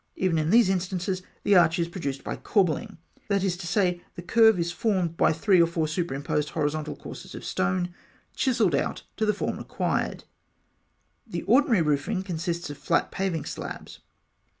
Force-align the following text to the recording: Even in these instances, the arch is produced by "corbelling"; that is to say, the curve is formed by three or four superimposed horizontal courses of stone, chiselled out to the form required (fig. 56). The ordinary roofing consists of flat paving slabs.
Even 0.15 0.39
in 0.39 0.49
these 0.49 0.67
instances, 0.67 1.21
the 1.43 1.53
arch 1.55 1.77
is 1.77 1.87
produced 1.87 2.23
by 2.23 2.35
"corbelling"; 2.35 2.97
that 3.29 3.43
is 3.43 3.55
to 3.57 3.67
say, 3.67 4.01
the 4.15 4.23
curve 4.23 4.57
is 4.57 4.71
formed 4.71 5.15
by 5.15 5.31
three 5.31 5.61
or 5.61 5.67
four 5.67 5.87
superimposed 5.87 6.49
horizontal 6.49 6.95
courses 6.95 7.35
of 7.35 7.45
stone, 7.45 7.93
chiselled 8.35 8.73
out 8.73 9.03
to 9.15 9.27
the 9.27 9.31
form 9.35 9.57
required 9.59 10.23
(fig. 10.23 10.29
56). 11.25 11.33
The 11.33 11.41
ordinary 11.43 11.81
roofing 11.83 12.23
consists 12.23 12.71
of 12.71 12.79
flat 12.79 13.11
paving 13.11 13.45
slabs. 13.45 13.99